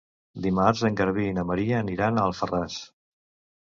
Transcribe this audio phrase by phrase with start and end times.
[0.45, 2.85] Dimarts en Garbí i na Maria aniran a Alfarràs.